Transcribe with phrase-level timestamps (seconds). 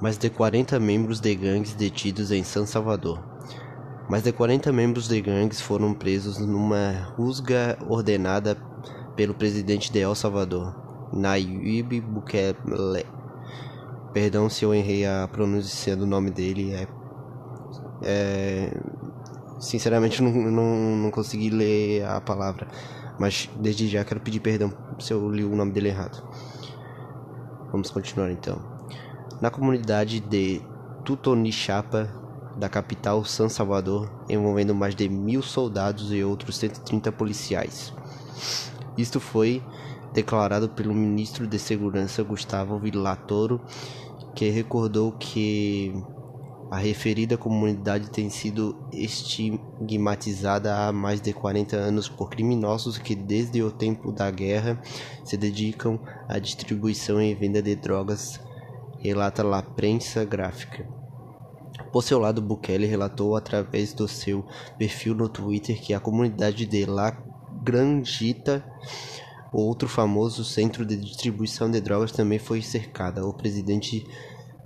[0.00, 3.22] mais de 40 membros de gangues detidos em San Salvador.
[4.08, 8.56] Mais de 40 membros de gangues foram presos numa rusga ordenada
[9.14, 10.74] pelo presidente de El Salvador,
[11.12, 12.56] Nayib Bukele.
[14.12, 16.72] Perdão se eu errei a pronúncia do nome dele.
[16.72, 16.88] É,
[18.02, 18.80] é
[19.60, 22.66] sinceramente não, não, não consegui ler a palavra,
[23.18, 26.26] mas desde já quero pedir perdão se eu li o nome dele errado.
[27.70, 28.80] Vamos continuar então
[29.40, 30.62] na comunidade de
[31.04, 32.08] Tutonixapa,
[32.56, 37.92] da capital San Salvador, envolvendo mais de mil soldados e outros 130 policiais.
[38.96, 39.62] Isto foi
[40.12, 43.60] declarado pelo ministro de Segurança Gustavo Villatoro,
[44.34, 45.94] que recordou que
[46.70, 53.62] a referida comunidade tem sido estigmatizada há mais de 40 anos por criminosos que, desde
[53.62, 54.80] o tempo da guerra,
[55.24, 58.40] se dedicam à distribuição e venda de drogas
[59.00, 60.86] relata La Prensa Gráfica.
[61.92, 64.44] Por seu lado, Bukele relatou através do seu
[64.78, 67.10] perfil no Twitter que a comunidade de La
[67.62, 68.64] Grangita,
[69.52, 73.26] outro famoso centro de distribuição de drogas, também foi cercada.
[73.26, 74.06] O presidente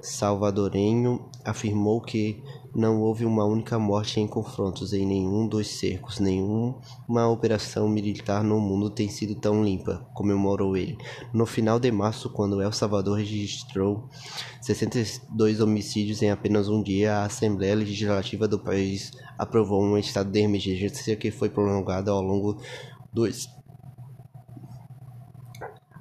[0.04, 2.42] salvadorenho afirmou que
[2.74, 8.60] não houve uma única morte em confrontos em nenhum dos cercos, nenhuma operação militar no
[8.60, 10.98] mundo tem sido tão limpa, comemorou ele.
[11.32, 14.08] No final de março, quando El Salvador registrou
[14.60, 20.40] 62 homicídios em apenas um dia, a Assembleia Legislativa do país aprovou um estado de
[20.40, 22.60] emergência que foi prolongado ao longo
[23.12, 23.48] dos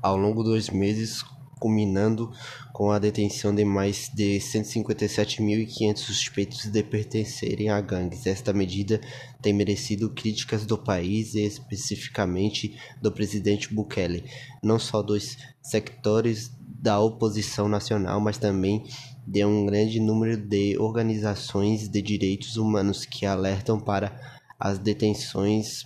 [0.02, 1.24] ao longo dos meses
[1.64, 2.30] culminando
[2.74, 8.26] com a detenção de mais de 157.500 suspeitos de pertencerem a gangues.
[8.26, 9.00] Esta medida
[9.42, 14.30] tem merecido críticas do país e especificamente do presidente Bukele,
[14.62, 18.84] não só dos sectores da oposição nacional, mas também
[19.26, 25.86] de um grande número de organizações de direitos humanos que alertam para as detenções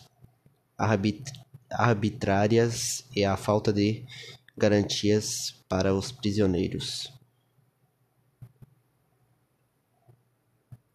[1.69, 4.03] arbitrárias e a falta de
[4.57, 7.13] garantias para os prisioneiros